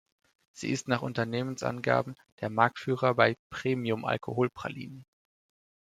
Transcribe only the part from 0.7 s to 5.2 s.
ist nach Unternehmensangaben der Marktführer bei Premium-Alkoholpralinen.